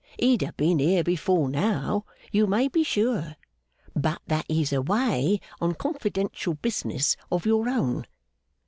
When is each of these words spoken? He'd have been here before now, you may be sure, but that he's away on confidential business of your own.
He'd 0.17 0.41
have 0.41 0.57
been 0.57 0.79
here 0.79 1.03
before 1.03 1.47
now, 1.47 2.05
you 2.31 2.47
may 2.47 2.67
be 2.67 2.81
sure, 2.83 3.35
but 3.95 4.19
that 4.25 4.45
he's 4.47 4.73
away 4.73 5.39
on 5.59 5.75
confidential 5.75 6.55
business 6.55 7.15
of 7.31 7.45
your 7.45 7.69
own. 7.69 8.07